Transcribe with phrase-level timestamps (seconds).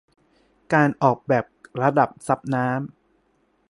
[0.73, 1.45] การออกแบบ
[1.81, 2.93] ระบบซับน้ำ